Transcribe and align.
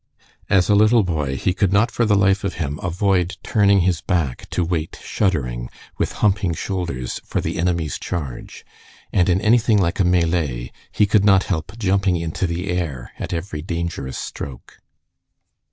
As 0.49 0.67
a 0.67 0.73
little 0.73 1.03
boy, 1.03 1.37
he 1.37 1.53
could 1.53 1.71
not 1.71 1.91
for 1.91 2.05
the 2.05 2.15
life 2.15 2.43
of 2.43 2.55
him 2.55 2.79
avoid 2.81 3.37
turning 3.43 3.81
his 3.81 4.01
back 4.01 4.49
to 4.49 4.63
wait 4.65 4.99
shuddering, 5.03 5.69
with 5.99 6.13
humping 6.25 6.55
shoulders, 6.55 7.21
for 7.23 7.39
the 7.39 7.59
enemy's 7.59 7.99
charge, 7.99 8.65
and 9.13 9.29
in 9.29 9.39
anything 9.39 9.77
like 9.77 9.99
a 9.99 10.03
melee, 10.03 10.71
he 10.91 11.05
could 11.05 11.23
not 11.23 11.43
help 11.43 11.77
jumping 11.77 12.15
into 12.15 12.47
the 12.47 12.69
air 12.71 13.11
at 13.19 13.31
every 13.31 13.61
dangerous 13.61 14.17
stroke. 14.17 14.79